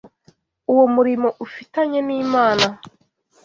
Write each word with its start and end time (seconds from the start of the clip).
uwo 0.71 0.85
murimo 0.95 1.29
ufitanye 1.45 1.99
n’Imana 2.07 2.67